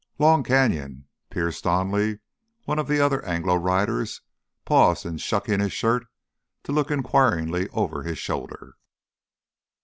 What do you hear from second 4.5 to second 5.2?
paused in